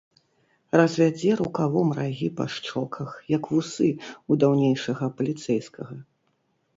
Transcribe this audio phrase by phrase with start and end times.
[0.79, 5.95] Развядзе рукавом рагі па шчоках, як вусы ў даўнейшага паліцэйскага.